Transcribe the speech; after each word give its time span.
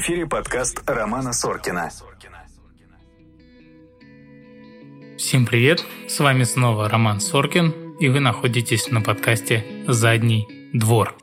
Эфире 0.00 0.26
подкаст 0.26 0.84
Романа 0.86 1.32
Соркина. 1.32 1.90
Всем 5.18 5.44
привет! 5.44 5.84
С 6.06 6.20
вами 6.20 6.44
снова 6.44 6.88
Роман 6.88 7.18
Соркин, 7.18 7.96
и 7.98 8.08
вы 8.08 8.20
находитесь 8.20 8.92
на 8.92 9.00
подкасте 9.00 9.66
«Задний 9.88 10.46
двор». 10.72 11.16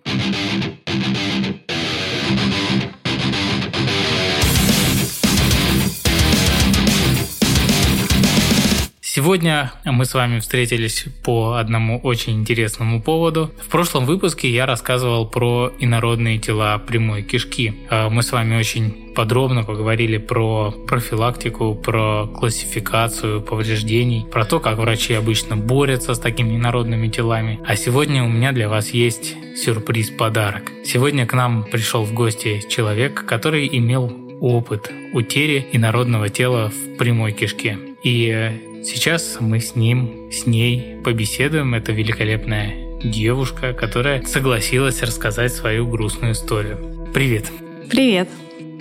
Сегодня 9.25 9.71
мы 9.85 10.05
с 10.05 10.13
вами 10.13 10.39
встретились 10.39 11.05
по 11.23 11.55
одному 11.55 11.99
очень 11.99 12.34
интересному 12.34 13.02
поводу. 13.02 13.49
В 13.59 13.70
прошлом 13.70 14.05
выпуске 14.05 14.51
я 14.51 14.67
рассказывал 14.67 15.27
про 15.27 15.73
инородные 15.79 16.38
тела 16.38 16.77
прямой 16.77 17.23
кишки. 17.23 17.73
А 17.89 18.11
мы 18.11 18.21
с 18.21 18.31
вами 18.31 18.55
очень 18.55 19.13
подробно 19.15 19.63
поговорили 19.63 20.20
про 20.20 20.70
профилактику, 20.70 21.73
про 21.73 22.27
классификацию 22.27 23.41
повреждений, 23.41 24.27
про 24.31 24.45
то, 24.45 24.59
как 24.59 24.77
врачи 24.77 25.15
обычно 25.15 25.57
борются 25.57 26.13
с 26.13 26.20
такими 26.20 26.55
инородными 26.55 27.07
телами. 27.07 27.59
А 27.65 27.76
сегодня 27.76 28.23
у 28.23 28.27
меня 28.27 28.51
для 28.51 28.70
вас 28.70 28.91
есть 28.91 29.34
сюрприз-подарок. 29.57 30.71
Сегодня 30.85 31.26
к 31.26 31.34
нам 31.34 31.63
пришел 31.63 32.03
в 32.03 32.13
гости 32.13 32.63
человек, 32.70 33.26
который 33.26 33.67
имел 33.71 34.15
опыт 34.39 34.91
утери 35.13 35.65
инородного 35.71 36.29
тела 36.29 36.70
в 36.70 36.98
прямой 36.98 37.31
кишке. 37.31 37.79
И 38.03 38.74
Сейчас 38.85 39.38
мы 39.39 39.62
с 39.62 39.75
ним, 39.75 40.30
с 40.31 40.46
ней 40.46 41.01
побеседуем. 41.04 41.73
Это 41.73 41.91
великолепная 41.91 43.01
девушка, 43.04 43.73
которая 43.73 44.23
согласилась 44.26 45.01
рассказать 45.01 45.51
свою 45.54 45.87
грустную 45.87 46.34
историю. 46.34 47.10
Привет. 47.12 47.51
Привет. 47.90 48.29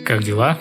Как 0.04 0.22
дела? 0.22 0.58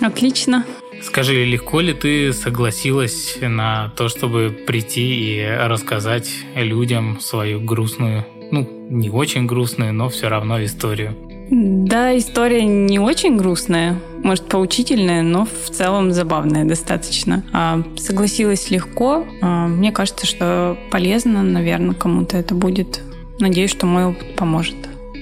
Отлично. 0.00 0.66
Скажи, 1.02 1.44
легко 1.44 1.78
ли 1.78 1.92
ты 1.92 2.32
согласилась 2.32 3.38
на 3.40 3.92
то, 3.96 4.08
чтобы 4.08 4.50
прийти 4.66 5.36
и 5.36 5.46
рассказать 5.46 6.28
людям 6.56 7.20
свою 7.20 7.60
грустную, 7.60 8.26
ну, 8.50 8.68
не 8.90 9.08
очень 9.08 9.46
грустную, 9.46 9.92
но 9.92 10.08
все 10.08 10.28
равно 10.28 10.64
историю? 10.64 11.16
Да, 11.56 12.18
история 12.18 12.64
не 12.64 12.98
очень 12.98 13.36
грустная, 13.36 14.00
может, 14.24 14.48
поучительная, 14.48 15.22
но 15.22 15.46
в 15.46 15.70
целом 15.70 16.10
забавная 16.10 16.64
достаточно. 16.64 17.44
А, 17.52 17.80
согласилась 17.96 18.70
легко. 18.70 19.24
А, 19.40 19.68
мне 19.68 19.92
кажется, 19.92 20.26
что 20.26 20.76
полезно, 20.90 21.44
наверное, 21.44 21.94
кому-то 21.94 22.36
это 22.36 22.56
будет. 22.56 23.00
Надеюсь, 23.38 23.70
что 23.70 23.86
мой 23.86 24.06
опыт 24.06 24.34
поможет. 24.34 24.74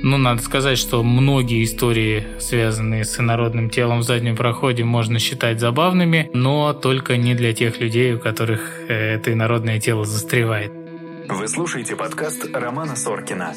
Ну, 0.02 0.16
надо 0.16 0.40
сказать, 0.40 0.78
что 0.78 1.02
многие 1.02 1.62
истории, 1.64 2.24
связанные 2.38 3.04
с 3.04 3.20
инородным 3.20 3.68
телом 3.68 3.98
в 3.98 4.04
заднем 4.04 4.34
проходе, 4.34 4.84
можно 4.84 5.18
считать 5.18 5.60
забавными, 5.60 6.30
но 6.32 6.72
только 6.72 7.18
не 7.18 7.34
для 7.34 7.52
тех 7.52 7.78
людей, 7.78 8.14
у 8.14 8.18
которых 8.18 8.80
э, 8.88 9.16
это 9.16 9.34
инородное 9.34 9.78
тело 9.80 10.06
застревает. 10.06 10.72
Вы 11.28 11.46
слушаете 11.46 11.94
подкаст 11.94 12.48
Романа 12.54 12.96
Соркина. 12.96 13.52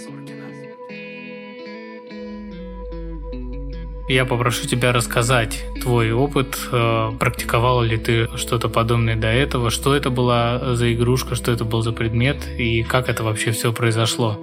Я 4.07 4.25
попрошу 4.25 4.67
тебя 4.67 4.91
рассказать 4.91 5.65
твой 5.81 6.11
опыт. 6.11 6.59
Э, 6.71 7.11
практиковала 7.19 7.81
ли 7.81 7.97
ты 7.97 8.27
что-то 8.37 8.69
подобное 8.69 9.15
до 9.15 9.27
этого? 9.27 9.71
Что 9.71 9.95
это 9.95 10.11
была 10.11 10.75
за 10.75 10.93
игрушка? 10.93 11.33
Что 11.33 11.51
это 11.51 11.65
был 11.65 11.81
за 11.81 11.91
предмет? 11.91 12.37
И 12.57 12.83
как 12.83 13.09
это 13.09 13.23
вообще 13.23 13.51
все 13.51 13.73
произошло? 13.73 14.37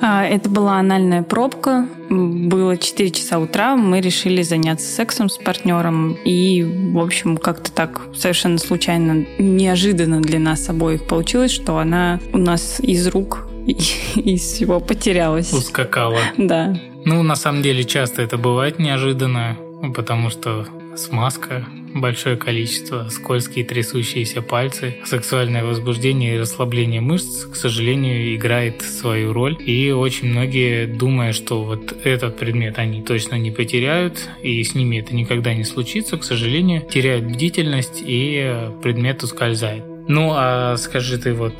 А, 0.00 0.24
это 0.24 0.48
была 0.48 0.78
анальная 0.78 1.24
пробка. 1.24 1.88
Было 2.08 2.76
4 2.76 3.10
часа 3.10 3.40
утра. 3.40 3.74
Мы 3.74 4.00
решили 4.00 4.42
заняться 4.42 4.86
сексом 4.86 5.28
с 5.28 5.36
партнером. 5.36 6.12
И, 6.24 6.62
в 6.92 6.98
общем, 7.00 7.36
как-то 7.36 7.72
так 7.72 8.02
совершенно 8.14 8.58
случайно, 8.58 9.26
неожиданно 9.38 10.20
для 10.20 10.38
нас 10.38 10.68
обоих 10.68 11.08
получилось, 11.08 11.50
что 11.50 11.78
она 11.78 12.20
у 12.32 12.38
нас 12.38 12.78
из 12.78 13.08
рук 13.08 13.48
из 13.66 14.42
всего 14.42 14.78
потерялась. 14.78 15.52
Ускакала. 15.52 16.20
Да. 16.36 16.76
Ну, 17.10 17.22
на 17.22 17.36
самом 17.36 17.62
деле, 17.62 17.84
часто 17.84 18.20
это 18.20 18.36
бывает 18.36 18.78
неожиданно, 18.78 19.56
потому 19.94 20.28
что 20.28 20.66
смазка, 20.94 21.64
большое 21.94 22.36
количество, 22.36 23.08
скользкие 23.08 23.64
трясущиеся 23.64 24.42
пальцы, 24.42 24.98
сексуальное 25.06 25.64
возбуждение 25.64 26.34
и 26.34 26.38
расслабление 26.38 27.00
мышц, 27.00 27.46
к 27.46 27.56
сожалению, 27.56 28.36
играет 28.36 28.82
свою 28.82 29.32
роль. 29.32 29.56
И 29.58 29.90
очень 29.90 30.28
многие, 30.28 30.84
думая, 30.84 31.32
что 31.32 31.64
вот 31.64 31.96
этот 32.04 32.36
предмет 32.36 32.78
они 32.78 33.00
точно 33.00 33.36
не 33.36 33.50
потеряют, 33.50 34.28
и 34.42 34.62
с 34.62 34.74
ними 34.74 34.98
это 34.98 35.14
никогда 35.14 35.54
не 35.54 35.64
случится, 35.64 36.18
к 36.18 36.24
сожалению, 36.24 36.82
теряют 36.82 37.24
бдительность, 37.24 38.02
и 38.04 38.68
предмет 38.82 39.22
ускользает. 39.22 39.82
Ну, 40.08 40.34
а 40.36 40.76
скажи 40.76 41.16
ты 41.16 41.32
вот, 41.32 41.54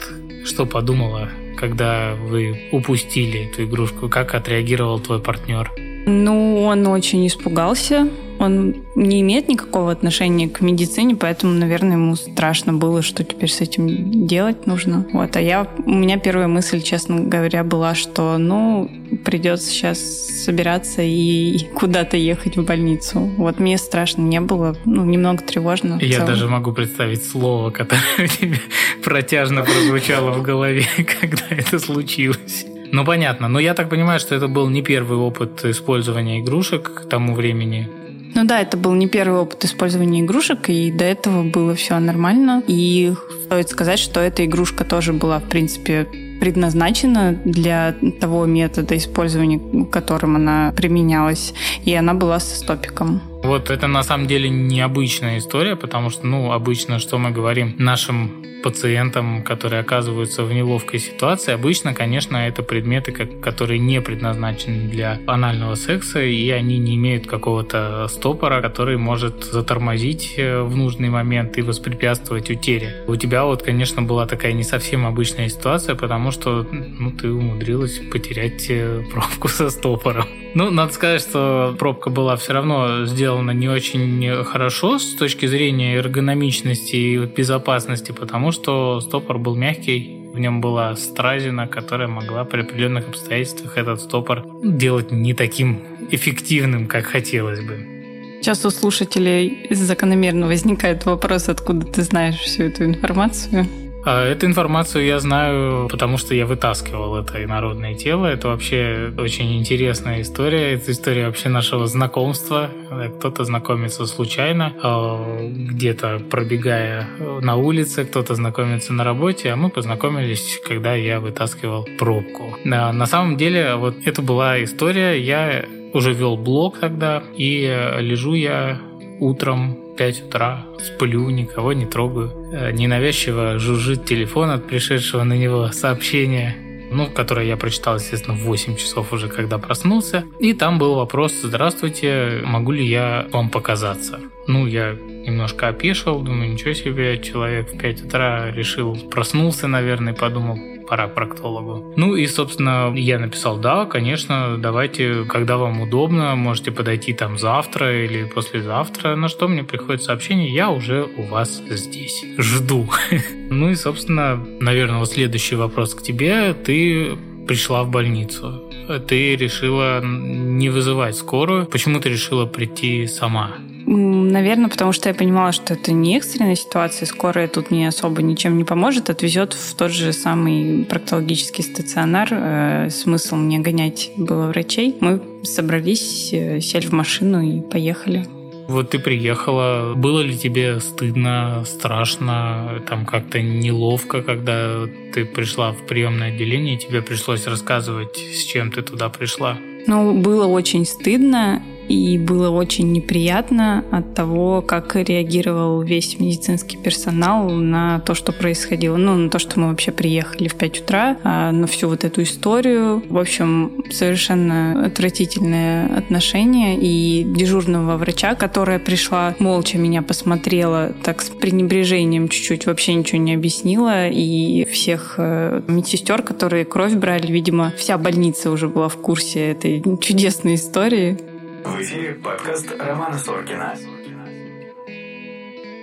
что 0.45 0.67
подумала 0.67 1.31
когда 1.59 2.15
вы 2.15 2.69
упустили 2.73 3.49
эту 3.51 3.65
игрушку? 3.65 4.09
Как 4.09 4.35
отреагировал 4.35 5.01
твой 5.01 5.21
партнер? 5.21 5.73
Ну, 6.07 6.63
он 6.63 6.87
очень 6.87 7.27
испугался. 7.27 8.09
Он 8.39 8.75
не 8.95 9.21
имеет 9.21 9.49
никакого 9.49 9.91
отношения 9.91 10.49
к 10.49 10.61
медицине, 10.61 11.17
поэтому, 11.17 11.53
наверное, 11.55 11.97
ему 11.97 12.17
страшно 12.17 12.73
было, 12.73 13.03
что 13.03 13.25
теперь 13.25 13.51
с 13.51 13.61
этим 13.61 14.27
делать 14.27 14.67
нужно. 14.67 15.07
Вот, 15.13 15.37
а 15.37 15.41
я, 15.41 15.67
у 15.85 15.93
меня 15.93 16.19
первая 16.19 16.49
мысль, 16.49 16.81
честно 16.81 17.21
говоря, 17.21 17.65
была, 17.65 17.95
что, 17.95 18.39
ну, 18.39 18.91
придется 19.25 19.69
сейчас 19.69 19.99
собираться 19.99 21.03
и 21.03 21.59
куда-то 21.75 22.17
ехать 22.17 22.57
в 22.57 22.65
больницу. 22.65 23.21
Вот 23.37 23.59
мне 23.59 23.79
страшно 23.79 24.23
не 24.23 24.41
было, 24.41 24.77
ну, 24.85 25.05
немного 25.05 25.43
тревожно. 25.43 25.99
Я 26.01 26.25
даже 26.25 26.49
могу 26.49 26.73
представить 26.73 27.25
слово, 27.25 27.71
которое 27.71 28.25
у 28.25 28.27
тебя 28.27 28.59
протяжно 29.05 29.63
прозвучало 29.63 30.33
в 30.33 30.43
голове, 30.43 30.85
когда 31.21 31.45
это 31.51 31.79
случилось. 31.79 32.67
Ну, 32.93 33.05
понятно. 33.05 33.49
Но 33.49 33.59
я 33.59 33.75
так 33.75 33.91
понимаю, 33.91 34.21
что 34.21 34.35
это 34.35 34.49
был 34.49 34.69
не 34.69 34.83
первый 34.83 35.19
опыт 35.19 35.65
использования 35.65 36.41
игрушек 36.41 36.93
к 36.95 37.09
тому 37.09 37.35
времени. 37.35 37.89
Ну 38.35 38.45
да, 38.45 38.61
это 38.61 38.77
был 38.77 38.95
не 38.95 39.09
первый 39.09 39.41
опыт 39.41 39.65
использования 39.65 40.21
игрушек, 40.21 40.69
и 40.69 40.91
до 40.91 41.05
этого 41.05 41.43
было 41.43 41.75
все 41.75 41.99
нормально. 41.99 42.63
И 42.67 43.15
стоит 43.45 43.69
сказать, 43.69 43.99
что 43.99 44.21
эта 44.21 44.45
игрушка 44.45 44.85
тоже 44.85 45.13
была, 45.13 45.39
в 45.39 45.45
принципе, 45.45 46.07
предназначена 46.41 47.37
для 47.45 47.95
того 48.21 48.47
метода 48.47 48.97
использования, 48.97 49.87
которым 49.87 50.37
она 50.37 50.73
применялась, 50.77 51.53
и 51.85 51.95
она 51.95 52.15
была 52.15 52.39
со 52.39 52.57
стопиком. 52.57 53.21
Вот 53.43 53.71
это 53.71 53.87
на 53.87 54.03
самом 54.03 54.27
деле 54.27 54.49
необычная 54.49 55.39
история, 55.39 55.77
потому 55.77 56.11
что, 56.11 56.27
ну, 56.27 56.53
обычно, 56.53 56.99
что 56.99 57.19
мы 57.19 57.31
говорим 57.31 57.75
нашим 57.79 58.45
пациентам, 58.63 59.43
которые 59.43 59.81
оказываются 59.81 60.43
в 60.43 60.53
неловкой 60.53 60.99
ситуации, 60.99 61.53
обычно, 61.53 61.95
конечно, 61.95 62.37
это 62.37 62.63
предметы, 62.63 63.13
которые 63.13 63.79
не 63.79 64.01
предназначены 64.01 64.89
для 64.89 65.21
анального 65.27 65.77
секса, 65.77 66.21
и 66.21 66.51
они 66.51 66.79
не 66.79 66.97
имеют 66.97 67.27
какого-то 67.27 68.09
стопора, 68.09 68.61
который 68.61 68.97
может 68.97 69.45
затормозить 69.45 70.35
э, 70.37 70.63
в 70.63 70.77
нужный 70.77 71.09
момент 71.09 71.57
и 71.59 71.63
воспрепятствовать 71.63 72.51
утере. 72.51 73.05
У 73.07 73.17
тебя 73.17 73.45
вот, 73.45 73.63
конечно, 73.63 74.03
была 74.03 74.27
такая 74.27 74.53
не 74.53 74.65
совсем 74.65 75.07
обычная 75.07 75.49
ситуация, 75.49 75.95
потому 75.95 76.31
что 76.31 76.67
ну, 76.71 77.13
ты 77.13 77.31
умудрилась 77.31 78.01
потерять 78.11 78.67
э, 78.69 79.03
пробку 79.13 79.49
со 79.49 79.71
стопором. 79.71 80.27
Ну, 80.55 80.71
надо 80.71 80.93
сказать, 80.93 81.21
что 81.21 81.75
пробка 81.79 82.11
была 82.11 82.37
все 82.37 82.53
равно 82.53 83.05
сделана 83.05 83.51
не 83.51 83.69
очень 83.69 84.45
хорошо 84.45 84.99
с 84.99 85.15
точки 85.15 85.47
зрения 85.47 85.97
эргономичности 85.97 86.97
и 86.97 87.19
безопасности, 87.27 88.13
потому 88.13 88.53
что 88.53 89.01
стопор 89.01 89.39
был 89.39 89.55
мягкий, 89.55 90.19
в 90.33 90.39
нем 90.39 90.61
была 90.61 90.95
стразина, 90.97 91.67
которая 91.67 92.09
могла 92.09 92.45
при 92.45 92.61
определенных 92.61 93.09
обстоятельствах 93.09 93.77
этот 93.77 94.01
стопор 94.01 94.45
делать 94.63 95.11
не 95.11 95.35
таким 95.35 95.83
эффективным, 96.11 96.87
как 96.87 97.07
хотелось 97.07 97.61
бы. 97.61 97.99
Сейчас 98.41 98.65
у 98.65 98.71
слушателей 98.71 99.67
закономерно 99.71 100.47
возникает 100.47 101.05
вопрос, 101.07 101.49
откуда 101.49 101.87
ты 101.87 102.03
знаешь 102.03 102.37
всю 102.37 102.65
эту 102.65 102.85
информацию. 102.85 103.67
А 104.11 104.25
эту 104.25 104.47
информацию 104.47 105.05
я 105.05 105.21
знаю, 105.21 105.87
потому 105.91 106.17
что 106.17 106.35
я 106.35 106.47
вытаскивал 106.47 107.17
это 107.19 107.45
инородное 107.45 107.95
тело. 107.95 108.25
Это 108.25 108.49
вообще 108.49 109.13
очень 109.19 109.59
интересная 109.59 110.23
история. 110.23 110.73
Это 110.73 110.93
история 110.93 111.27
вообще 111.27 111.51
нашего 111.51 111.87
знакомства. 111.87 112.71
Кто-то 113.19 113.45
знакомится 113.45 114.07
случайно, 114.07 114.73
а, 114.83 115.47
где-то 115.47 116.23
пробегая 116.31 117.07
на 117.43 117.57
улице, 117.57 118.07
кто-то 118.07 118.35
знакомится 118.35 118.95
на 118.95 119.05
работе, 119.05 119.51
а 119.51 119.57
мы 119.57 119.69
познакомились, 119.69 120.59
когда 120.67 120.95
я 120.95 121.21
вытаскивал 121.21 121.87
пробку. 121.99 122.57
На 122.65 123.05
самом 123.05 123.37
деле, 123.37 123.75
вот 123.75 123.95
это 124.07 124.23
была 124.23 124.65
история. 124.65 125.21
Я 125.21 125.67
уже 125.93 126.15
вел 126.15 126.39
блог 126.39 126.79
тогда, 126.79 127.23
и 127.37 127.61
лежу 127.99 128.33
я 128.33 128.81
утром 129.21 129.88
5 129.99 130.23
утра, 130.23 130.65
сплю, 130.79 131.29
никого 131.29 131.73
не 131.73 131.85
трогаю. 131.85 132.31
Э, 132.53 132.71
ненавязчиво 132.71 133.59
жужжит 133.59 134.05
телефон 134.05 134.51
от 134.51 134.67
пришедшего 134.67 135.25
на 135.25 135.35
него 135.35 135.69
сообщения. 135.73 136.57
ну, 136.91 137.07
которое 137.07 137.47
я 137.47 137.59
прочитал, 137.59 137.97
естественно, 137.97 138.35
в 138.35 138.45
8 138.45 138.77
часов 138.77 139.13
уже, 139.13 139.29
когда 139.29 139.59
проснулся. 139.59 140.25
И 140.41 140.55
там 140.55 140.79
был 140.79 140.95
вопрос, 140.95 141.35
здравствуйте, 141.43 142.41
могу 142.45 142.73
ли 142.73 142.83
я 142.83 143.27
вам 143.31 143.51
показаться? 143.51 144.21
Ну, 144.47 144.67
я 144.67 144.95
немножко 144.95 145.69
опешил, 145.69 146.21
думаю, 146.21 146.51
ничего 146.51 146.73
себе, 146.73 147.19
человек 147.19 147.75
в 147.75 147.79
5 147.79 148.05
утра 148.07 148.51
решил, 148.51 148.97
проснулся, 149.11 149.69
наверное, 149.69 150.15
подумал, 150.15 150.59
пора 150.89 151.09
к 151.09 151.15
проктологу. 151.15 151.93
Ну 151.97 152.17
и, 152.17 152.27
собственно, 152.27 152.93
я 152.97 153.19
написал, 153.19 153.59
да, 153.59 153.85
конечно, 153.85 154.57
давайте, 154.59 155.25
когда 155.25 155.57
вам 155.57 155.81
удобно, 155.81 156.35
можете 156.37 156.71
подойти 156.71 157.13
там 157.13 157.39
завтра 157.39 158.05
или 158.05 158.25
послезавтра, 158.25 159.17
на 159.17 159.29
что 159.29 159.49
мне 159.49 159.65
приходит 159.65 160.03
сообщение, 160.03 160.53
я 160.53 160.71
уже 160.71 161.07
у 161.17 161.23
вас 161.23 161.63
здесь, 161.69 162.25
жду. 162.39 162.89
Ну 163.51 163.71
и, 163.71 163.77
собственно, 163.77 164.37
наверное, 164.61 164.99
вот 164.99 165.09
следующий 165.09 165.57
вопрос 165.57 165.95
к 165.95 166.03
тебе. 166.03 166.53
Ты 166.53 167.17
пришла 167.47 167.83
в 167.83 167.91
больницу. 167.91 168.63
Ты 169.09 169.37
решила 169.37 170.03
не 170.05 170.69
вызывать 170.69 171.17
скорую. 171.17 171.67
Почему 171.67 171.99
ты 171.99 172.11
решила 172.11 172.45
прийти 172.45 173.07
сама? 173.07 173.53
Наверное, 173.91 174.69
потому 174.69 174.93
что 174.93 175.09
я 175.09 175.15
понимала, 175.15 175.51
что 175.53 175.73
это 175.73 175.93
не 175.93 176.19
экстренная 176.19 176.57
ситуация, 176.57 177.07
скорая 177.07 177.49
тут 177.49 177.71
не 177.71 177.87
особо 177.87 178.21
ничем 178.21 178.59
не 178.59 178.65
поможет, 178.65 179.09
отвезет 179.09 179.55
в 179.55 179.75
тот 179.77 179.93
же 179.93 180.13
самый 180.13 180.85
проктологический 180.85 181.65
стационар. 181.65 182.29
Э, 182.31 182.91
смысл 182.91 183.37
мне 183.37 183.61
гонять 183.61 184.11
было 184.19 184.49
врачей. 184.49 184.95
Мы 185.01 185.23
собрались, 185.43 186.35
э, 186.35 186.61
сели 186.61 186.85
в 186.85 186.93
машину 186.93 187.41
и 187.41 187.63
поехали. 187.63 188.27
Вот 188.69 188.91
ты 188.91 188.99
приехала, 188.99 189.95
было 189.95 190.21
ли 190.21 190.37
тебе 190.37 190.81
стыдно, 190.81 191.65
страшно, 191.65 192.83
там 192.87 193.07
как-то 193.07 193.41
неловко, 193.41 194.21
когда 194.21 194.85
ты 195.15 195.25
пришла 195.25 195.73
в 195.73 195.87
приемное 195.87 196.29
отделение, 196.29 196.75
и 196.75 196.79
тебе 196.79 197.01
пришлось 197.01 197.47
рассказывать, 197.47 198.19
с 198.19 198.45
чем 198.45 198.71
ты 198.71 198.83
туда 198.83 199.09
пришла? 199.09 199.57
Ну, 199.87 200.13
было 200.13 200.47
очень 200.47 200.85
стыдно, 200.85 201.63
и 201.89 202.19
было 202.19 202.51
очень 202.51 202.93
неприятно 202.93 203.85
от 203.91 204.15
того, 204.15 204.63
как 204.63 204.95
реагировал 204.97 205.83
весь 205.83 206.19
медицинский 206.19 206.77
персонал 206.77 207.49
на 207.51 208.01
то, 208.01 208.15
что 208.15 208.33
происходило. 208.33 208.97
Ну, 208.97 209.15
на 209.15 209.31
то, 209.31 209.39
что 209.39 209.59
мы 209.59 209.69
вообще 209.69 209.91
приехали 209.91 210.49
в 210.49 210.55
5 210.55 210.81
утра, 210.83 211.17
а 211.25 211.51
на 211.53 211.67
всю 211.67 211.89
вот 211.89 212.05
эту 212.05 212.23
историю. 212.23 213.03
В 213.09 213.19
общем, 213.19 213.85
совершенно 213.91 214.87
отвратительное 214.87 215.87
отношение. 215.97 216.79
И 216.79 217.25
дежурного 217.25 217.97
врача, 217.97 218.35
которая 218.35 218.79
пришла, 218.79 219.35
молча 219.39 219.79
меня 219.79 220.03
посмотрела, 220.03 220.93
так 221.03 221.23
с 221.23 221.31
пренебрежением 221.31 222.29
чуть-чуть, 222.29 222.67
вообще 222.67 222.95
ничего 222.95 223.19
не 223.19 223.35
объяснила. 223.35 224.09
И 224.09 224.65
всех 224.67 225.15
э, 225.17 225.63
медсестер, 225.67 226.23
которые 226.23 226.65
кровь 226.65 226.95
брали, 226.95 227.33
видимо, 227.33 227.73
вся 227.77 227.97
больница 227.97 228.51
уже 228.51 228.69
была 228.69 228.89
в 228.89 228.97
курсе 228.97 229.53
этой 229.53 229.83
чудесной 230.01 230.57
истории. 230.57 231.38
В 231.65 231.81
эфире 231.83 232.15
подкаст 232.15 232.73
Романа 232.79 233.19
Соркина. 233.19 233.75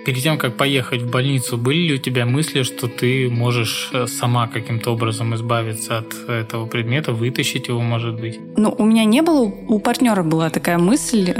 Перед 0.06 0.22
тем, 0.22 0.38
как 0.38 0.56
поехать 0.56 1.02
в 1.02 1.10
больницу, 1.10 1.58
были 1.58 1.88
ли 1.88 1.94
у 1.94 1.98
тебя 1.98 2.24
мысли, 2.24 2.62
что 2.62 2.86
ты 2.86 3.28
можешь 3.28 3.90
э, 3.92 4.06
сама 4.06 4.46
каким-то 4.46 4.92
образом 4.92 5.34
избавиться 5.34 5.98
от 5.98 6.14
этого 6.30 6.66
предмета, 6.66 7.12
вытащить 7.12 7.68
его, 7.68 7.80
может 7.80 8.20
быть? 8.20 8.38
Ну, 8.56 8.74
у 8.78 8.84
меня 8.84 9.04
не 9.04 9.20
было, 9.20 9.42
у 9.42 9.78
партнера 9.80 10.22
была 10.22 10.48
такая 10.48 10.78
мысль. 10.78 11.34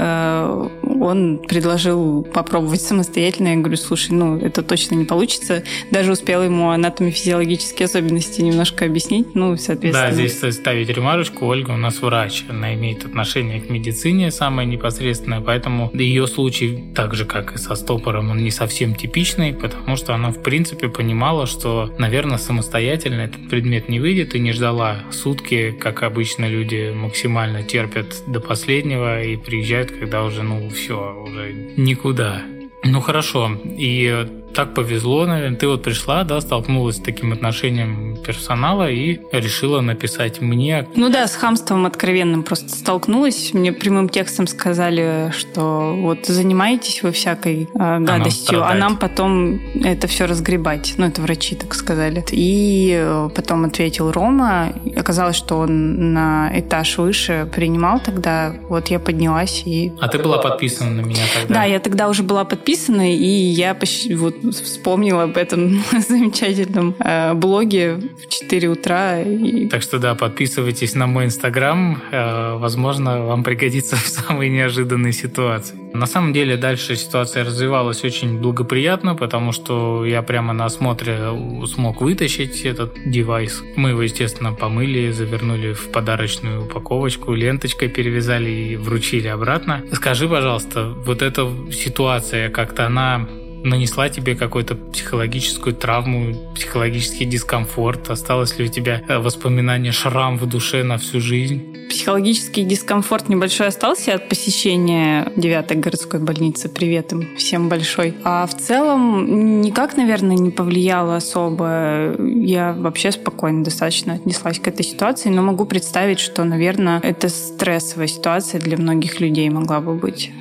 Он 1.01 1.39
предложил 1.39 2.23
попробовать 2.23 2.81
самостоятельно. 2.81 3.49
Я 3.49 3.55
говорю, 3.55 3.77
слушай, 3.77 4.11
ну, 4.11 4.37
это 4.37 4.61
точно 4.61 4.95
не 4.95 5.05
получится. 5.05 5.63
Даже 5.91 6.11
успела 6.11 6.43
ему 6.43 6.69
анатомофизиологические 6.69 7.85
особенности 7.85 8.41
немножко 8.41 8.85
объяснить. 8.85 9.35
Ну, 9.35 9.57
соответственно... 9.57 10.09
Да, 10.09 10.13
здесь 10.13 10.55
ставить 10.55 10.89
ремарочку. 10.89 11.45
Ольга 11.45 11.71
у 11.71 11.77
нас 11.77 12.01
врач. 12.01 12.43
Она 12.49 12.73
имеет 12.73 13.05
отношение 13.05 13.61
к 13.61 13.69
медицине 13.69 14.31
самое 14.31 14.67
непосредственное, 14.67 15.41
поэтому 15.41 15.91
ее 15.93 16.27
случай, 16.27 16.83
так 16.95 17.13
же, 17.15 17.25
как 17.25 17.55
и 17.55 17.57
со 17.57 17.75
стопором, 17.75 18.31
он 18.31 18.43
не 18.43 18.51
совсем 18.51 18.95
типичный, 18.95 19.53
потому 19.53 19.95
что 19.95 20.13
она, 20.13 20.31
в 20.31 20.41
принципе, 20.41 20.89
понимала, 20.89 21.45
что, 21.47 21.93
наверное, 21.97 22.37
самостоятельно 22.37 23.21
этот 23.21 23.49
предмет 23.49 23.89
не 23.89 23.99
выйдет 23.99 24.35
и 24.35 24.39
не 24.39 24.51
ждала 24.53 24.99
сутки, 25.11 25.71
как 25.71 26.03
обычно 26.03 26.45
люди 26.47 26.91
максимально 26.93 27.63
терпят 27.63 28.23
до 28.27 28.39
последнего 28.39 29.23
и 29.23 29.35
приезжают, 29.35 29.91
когда 29.91 30.23
уже, 30.23 30.43
ну, 30.43 30.69
все, 30.69 30.86
уже 30.95 31.53
никуда. 31.77 32.43
Ну 32.83 33.01
хорошо. 33.01 33.51
И 33.65 34.27
так 34.57 34.73
повезло, 34.73 35.27
наверное. 35.27 35.55
Ты 35.55 35.67
вот 35.67 35.83
пришла, 35.83 36.23
да, 36.23 36.41
столкнулась 36.41 36.95
с 36.95 36.99
таким 36.99 37.31
отношением 37.31 38.17
персонала 38.25 38.89
и 38.89 39.19
решила 39.31 39.81
написать 39.81 40.41
мне. 40.41 40.87
Ну 40.95 41.09
да, 41.09 41.27
с 41.27 41.35
хамством 41.35 41.85
откровенным 41.85 42.41
просто 42.41 42.69
столкнулась. 42.69 43.53
Мне 43.53 43.71
прямым 43.71 44.09
текстом 44.09 44.47
сказали, 44.47 45.31
что 45.37 45.95
вот 45.95 46.25
занимаетесь 46.25 47.03
вы 47.03 47.11
всякой 47.11 47.69
э, 47.71 47.99
гадостью, 47.99 48.63
а 48.63 48.69
нам, 48.69 48.71
а 48.71 48.75
нам 48.79 48.97
потом 48.97 49.61
это 49.83 50.07
все 50.07 50.25
разгребать. 50.25 50.95
Ну, 50.97 51.05
это 51.05 51.21
врачи 51.21 51.53
так 51.53 51.75
сказали. 51.75 52.25
И 52.31 52.97
э, 52.99 53.29
потом 53.35 53.63
ответил 53.65 54.11
Рома. 54.11 54.73
Оказалось, 54.95 55.35
что 55.35 55.59
он 55.59 56.13
на 56.13 56.49
этаж 56.59 56.97
выше 56.97 57.47
принимал 57.53 57.99
тогда. 57.99 58.55
Вот 58.69 58.87
я 58.87 58.97
поднялась 58.97 59.61
и... 59.67 59.93
А 60.01 60.07
ты 60.07 60.17
была 60.17 60.39
подписана 60.39 60.89
на 60.89 61.01
меня 61.01 61.25
тогда? 61.31 61.53
Да, 61.53 61.63
я 61.65 61.79
тогда 61.79 62.09
уже 62.09 62.23
была 62.23 62.43
подписана, 62.43 63.13
и 63.13 63.23
я 63.23 63.77
вот 64.15 64.46
вспомнила 64.51 65.23
об 65.23 65.37
этом 65.37 65.83
замечательном 66.07 66.95
э, 66.99 67.33
блоге 67.33 67.95
в 67.95 68.27
4 68.27 68.67
утра. 68.69 69.21
И... 69.21 69.67
Так 69.67 69.81
что 69.81 69.99
да, 69.99 70.15
подписывайтесь 70.15 70.95
на 70.95 71.07
мой 71.07 71.25
инстаграм. 71.25 72.01
Э, 72.11 72.57
возможно, 72.57 73.23
вам 73.23 73.43
пригодится 73.43 73.95
в 73.95 74.07
самой 74.07 74.49
неожиданной 74.49 75.13
ситуации. 75.13 75.77
На 75.93 76.05
самом 76.05 76.33
деле 76.33 76.57
дальше 76.57 76.95
ситуация 76.95 77.43
развивалась 77.43 78.03
очень 78.03 78.39
благоприятно, 78.39 79.15
потому 79.15 79.51
что 79.51 80.05
я 80.05 80.21
прямо 80.21 80.53
на 80.53 80.65
осмотре 80.65 81.17
смог 81.65 82.01
вытащить 82.01 82.65
этот 82.65 82.93
девайс. 83.05 83.63
Мы 83.75 83.89
его, 83.89 84.01
естественно, 84.03 84.53
помыли, 84.53 85.11
завернули 85.11 85.73
в 85.73 85.91
подарочную 85.91 86.65
упаковочку, 86.65 87.33
ленточкой 87.33 87.89
перевязали 87.89 88.49
и 88.49 88.75
вручили 88.75 89.27
обратно. 89.27 89.83
Скажи, 89.91 90.27
пожалуйста, 90.27 90.93
вот 91.05 91.21
эта 91.21 91.49
ситуация 91.71 92.49
как-то 92.49 92.85
она 92.85 93.27
нанесла 93.69 94.09
тебе 94.09 94.35
какую-то 94.35 94.75
психологическую 94.75 95.75
травму, 95.75 96.33
психологический 96.55 97.25
дискомфорт? 97.25 98.09
Осталось 98.09 98.57
ли 98.57 98.65
у 98.65 98.67
тебя 98.67 99.01
э, 99.07 99.17
воспоминание, 99.19 99.91
шрам 99.91 100.37
в 100.37 100.45
душе 100.45 100.83
на 100.83 100.97
всю 100.97 101.19
жизнь? 101.19 101.77
Психологический 101.89 102.63
дискомфорт 102.63 103.29
небольшой 103.29 103.67
остался 103.67 104.15
от 104.15 104.27
посещения 104.27 105.31
девятой 105.35 105.77
городской 105.77 106.19
больницы. 106.19 106.69
Привет 106.69 107.13
им 107.13 107.37
всем 107.37 107.69
большой. 107.69 108.13
А 108.23 108.45
в 108.45 108.57
целом 108.57 109.61
никак, 109.61 109.95
наверное, 109.95 110.35
не 110.35 110.51
повлияло 110.51 111.15
особо. 111.15 112.15
Я 112.19 112.73
вообще 112.73 113.11
спокойно 113.11 113.63
достаточно 113.63 114.13
отнеслась 114.13 114.59
к 114.59 114.67
этой 114.67 114.83
ситуации, 114.83 115.29
но 115.29 115.41
могу 115.41 115.65
представить, 115.65 116.19
что, 116.19 116.43
наверное, 116.43 116.99
это 116.99 117.29
стрессовая 117.29 118.07
ситуация 118.07 118.59
для 118.59 118.77
многих 118.77 119.19
людей 119.19 119.49
могла 119.49 119.79
бы 119.79 119.95
быть. 119.95 120.31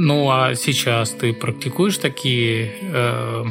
Ну 0.00 0.30
а 0.30 0.54
сейчас 0.54 1.10
ты 1.10 1.32
практикуешь 1.32 1.98
такие 1.98 2.70
э, 2.82 3.44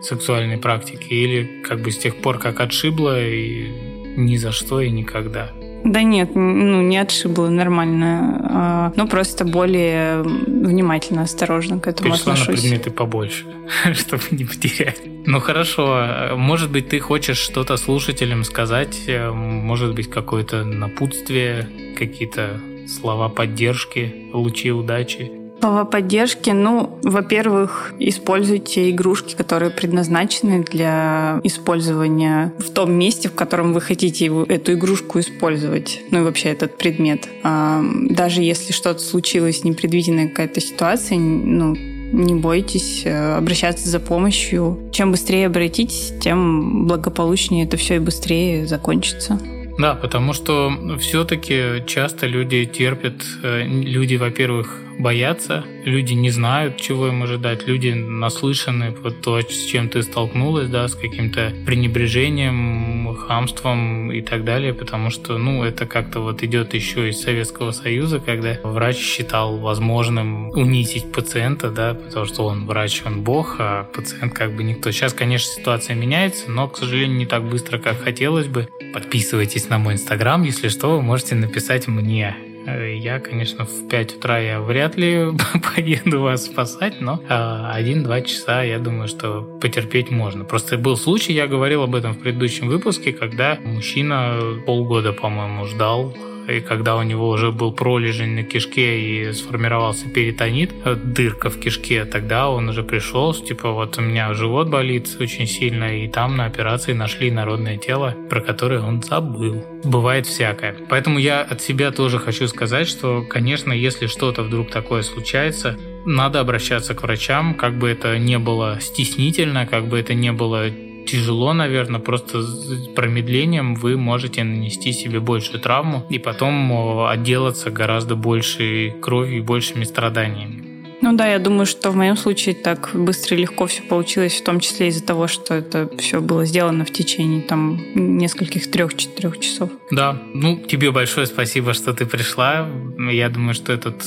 сексуальные 0.00 0.56
практики 0.56 1.12
или 1.12 1.62
как 1.62 1.82
бы 1.82 1.90
с 1.90 1.98
тех 1.98 2.16
пор, 2.16 2.38
как 2.38 2.60
отшибло, 2.60 3.22
и 3.22 3.68
ни 4.16 4.36
за 4.38 4.50
что 4.50 4.80
и 4.80 4.88
никогда? 4.88 5.50
Да 5.84 6.02
нет, 6.02 6.34
ну 6.34 6.80
не 6.80 6.96
отшибло 6.96 7.50
нормально, 7.50 8.40
а, 8.50 8.92
но 8.96 9.06
просто 9.06 9.44
более 9.44 10.22
внимательно, 10.22 11.24
осторожно 11.24 11.78
к 11.78 11.86
этому 11.86 12.14
Перешла 12.14 12.32
отношусь. 12.32 12.62
на 12.62 12.62
предметы 12.62 12.90
побольше, 12.90 13.44
чтобы 13.92 14.22
не 14.30 14.46
потерять. 14.46 15.02
Ну 15.26 15.38
хорошо, 15.38 16.30
может 16.34 16.70
быть, 16.70 16.88
ты 16.88 16.98
хочешь 16.98 17.36
что-то 17.36 17.76
слушателям 17.76 18.44
сказать, 18.44 19.02
э, 19.06 19.30
может 19.30 19.94
быть, 19.94 20.08
какое-то 20.08 20.64
напутствие, 20.64 21.68
какие-то 21.98 22.58
слова 22.88 23.28
поддержки, 23.28 24.30
лучи 24.32 24.72
удачи. 24.72 25.43
Слова 25.64 25.86
поддержки. 25.86 26.50
Ну, 26.50 26.98
во-первых, 27.02 27.94
используйте 27.98 28.90
игрушки, 28.90 29.34
которые 29.34 29.70
предназначены 29.70 30.62
для 30.62 31.40
использования 31.42 32.52
в 32.58 32.68
том 32.68 32.92
месте, 32.92 33.30
в 33.30 33.34
котором 33.34 33.72
вы 33.72 33.80
хотите 33.80 34.26
эту 34.26 34.74
игрушку 34.74 35.20
использовать. 35.20 36.02
Ну 36.10 36.20
и 36.20 36.22
вообще 36.22 36.50
этот 36.50 36.76
предмет. 36.76 37.30
А, 37.42 37.82
даже 37.82 38.42
если 38.42 38.74
что-то 38.74 39.00
случилось, 39.00 39.64
непредвиденная 39.64 40.28
какая-то 40.28 40.60
ситуация, 40.60 41.16
ну, 41.16 41.74
не 41.74 42.34
бойтесь 42.34 43.00
э, 43.06 43.36
обращаться 43.38 43.88
за 43.88 44.00
помощью. 44.00 44.90
Чем 44.92 45.12
быстрее 45.12 45.46
обратитесь, 45.46 46.12
тем 46.20 46.86
благополучнее 46.86 47.64
это 47.64 47.78
все 47.78 47.94
и 47.94 48.00
быстрее 48.00 48.66
закончится. 48.66 49.40
Да, 49.78 49.94
потому 49.94 50.34
что 50.34 50.72
все-таки 51.00 51.82
часто 51.86 52.26
люди 52.26 52.64
терпят, 52.66 53.14
э, 53.42 53.64
люди, 53.66 54.16
во-первых, 54.16 54.84
боятся, 55.04 55.64
люди 55.84 56.14
не 56.14 56.30
знают, 56.30 56.78
чего 56.78 57.08
им 57.08 57.22
ожидать, 57.22 57.68
люди 57.68 57.90
наслышаны 57.90 58.90
вот 59.02 59.20
то, 59.20 59.38
с 59.38 59.66
чем 59.66 59.90
ты 59.90 60.02
столкнулась, 60.02 60.68
да, 60.68 60.88
с 60.88 60.94
каким-то 60.94 61.52
пренебрежением, 61.66 63.14
хамством 63.14 64.10
и 64.10 64.22
так 64.22 64.44
далее, 64.44 64.72
потому 64.72 65.10
что, 65.10 65.36
ну, 65.36 65.62
это 65.62 65.84
как-то 65.84 66.20
вот 66.20 66.42
идет 66.42 66.72
еще 66.72 67.10
из 67.10 67.20
Советского 67.20 67.72
Союза, 67.72 68.18
когда 68.18 68.58
врач 68.64 68.96
считал 68.96 69.58
возможным 69.58 70.48
унизить 70.50 71.12
пациента, 71.12 71.70
да, 71.70 71.92
потому 71.92 72.24
что 72.24 72.46
он 72.46 72.66
врач, 72.66 73.02
он 73.04 73.22
бог, 73.22 73.56
а 73.58 73.84
пациент 73.94 74.32
как 74.32 74.56
бы 74.56 74.62
никто. 74.62 74.90
Сейчас, 74.90 75.12
конечно, 75.12 75.52
ситуация 75.52 75.94
меняется, 75.96 76.50
но, 76.50 76.66
к 76.66 76.78
сожалению, 76.78 77.18
не 77.18 77.26
так 77.26 77.44
быстро, 77.44 77.78
как 77.78 78.00
хотелось 78.00 78.46
бы. 78.46 78.68
Подписывайтесь 78.94 79.68
на 79.68 79.78
мой 79.78 79.94
инстаграм, 79.94 80.42
если 80.44 80.68
что, 80.68 80.96
вы 80.96 81.02
можете 81.02 81.34
написать 81.34 81.88
мне. 81.88 82.34
Я, 82.66 83.20
конечно, 83.20 83.64
в 83.64 83.88
5 83.88 84.16
утра 84.16 84.38
я 84.38 84.60
вряд 84.60 84.96
ли 84.96 85.26
поеду 85.74 86.20
вас 86.20 86.46
спасать, 86.46 87.00
но 87.00 87.20
а, 87.28 87.72
один-два 87.72 88.22
часа, 88.22 88.62
я 88.62 88.78
думаю, 88.78 89.08
что 89.08 89.42
потерпеть 89.60 90.10
можно. 90.10 90.44
Просто 90.44 90.78
был 90.78 90.96
случай, 90.96 91.32
я 91.32 91.46
говорил 91.46 91.82
об 91.82 91.94
этом 91.94 92.12
в 92.12 92.20
предыдущем 92.20 92.68
выпуске, 92.68 93.12
когда 93.12 93.58
мужчина 93.62 94.38
полгода, 94.66 95.12
по-моему, 95.12 95.66
ждал 95.66 96.14
и 96.48 96.60
когда 96.60 96.96
у 96.96 97.02
него 97.02 97.28
уже 97.28 97.52
был 97.52 97.72
пролежень 97.72 98.34
на 98.34 98.42
кишке 98.42 99.00
и 99.00 99.32
сформировался 99.32 100.08
перитонит, 100.08 100.72
э, 100.84 100.94
дырка 100.94 101.50
в 101.50 101.58
кишке, 101.58 102.04
тогда 102.04 102.48
он 102.48 102.68
уже 102.68 102.82
пришел, 102.82 103.34
типа 103.34 103.70
вот 103.70 103.98
у 103.98 104.02
меня 104.02 104.32
живот 104.34 104.68
болит 104.68 105.08
очень 105.20 105.46
сильно, 105.46 105.98
и 105.98 106.08
там 106.08 106.36
на 106.36 106.46
операции 106.46 106.92
нашли 106.92 107.30
народное 107.30 107.76
тело, 107.76 108.14
про 108.28 108.40
которое 108.40 108.80
он 108.80 109.02
забыл. 109.02 109.64
Бывает 109.84 110.26
всякое. 110.26 110.76
Поэтому 110.88 111.18
я 111.18 111.42
от 111.42 111.60
себя 111.60 111.90
тоже 111.90 112.18
хочу 112.18 112.48
сказать, 112.48 112.88
что, 112.88 113.22
конечно, 113.22 113.72
если 113.72 114.06
что-то 114.06 114.42
вдруг 114.42 114.70
такое 114.70 115.02
случается, 115.02 115.78
надо 116.06 116.40
обращаться 116.40 116.94
к 116.94 117.02
врачам, 117.02 117.54
как 117.54 117.78
бы 117.78 117.88
это 117.88 118.18
не 118.18 118.38
было 118.38 118.78
стеснительно, 118.80 119.66
как 119.66 119.86
бы 119.86 119.98
это 119.98 120.14
не 120.14 120.32
было 120.32 120.68
тяжело, 121.06 121.52
наверное, 121.52 122.00
просто 122.00 122.42
с 122.42 122.88
промедлением 122.94 123.74
вы 123.74 123.96
можете 123.96 124.44
нанести 124.44 124.92
себе 124.92 125.20
большую 125.20 125.60
травму 125.60 126.06
и 126.10 126.18
потом 126.18 127.06
отделаться 127.06 127.70
гораздо 127.70 128.16
большей 128.16 128.90
кровью 128.90 129.38
и 129.38 129.40
большими 129.40 129.84
страданиями. 129.84 130.64
Ну 131.02 131.12
да, 131.14 131.28
я 131.28 131.38
думаю, 131.38 131.66
что 131.66 131.90
в 131.90 131.96
моем 131.96 132.16
случае 132.16 132.54
так 132.54 132.90
быстро 132.94 133.36
и 133.36 133.40
легко 133.40 133.66
все 133.66 133.82
получилось, 133.82 134.40
в 134.40 134.44
том 134.44 134.58
числе 134.58 134.88
из-за 134.88 135.04
того, 135.04 135.28
что 135.28 135.52
это 135.52 135.90
все 135.98 136.22
было 136.22 136.46
сделано 136.46 136.86
в 136.86 136.92
течение 136.92 137.42
там 137.42 137.78
нескольких 137.94 138.70
трех-четырех 138.70 139.38
часов. 139.38 139.70
Да, 139.90 140.18
ну 140.32 140.56
тебе 140.56 140.90
большое 140.92 141.26
спасибо, 141.26 141.74
что 141.74 141.92
ты 141.92 142.06
пришла. 142.06 142.66
Я 143.12 143.28
думаю, 143.28 143.52
что 143.52 143.74
этот 143.74 144.02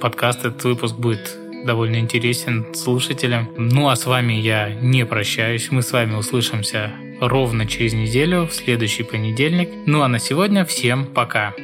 подкаст, 0.00 0.40
этот 0.40 0.62
выпуск 0.64 0.96
будет 0.96 1.38
довольно 1.64 1.96
интересен 1.96 2.66
слушателям. 2.74 3.48
Ну 3.56 3.88
а 3.88 3.96
с 3.96 4.06
вами 4.06 4.34
я 4.34 4.68
не 4.70 5.06
прощаюсь. 5.06 5.70
Мы 5.70 5.82
с 5.82 5.92
вами 5.92 6.14
услышимся 6.14 6.92
ровно 7.20 7.66
через 7.66 7.92
неделю, 7.92 8.46
в 8.46 8.52
следующий 8.52 9.02
понедельник. 9.02 9.70
Ну 9.86 10.02
а 10.02 10.08
на 10.08 10.18
сегодня 10.18 10.64
всем 10.64 11.06
пока. 11.06 11.54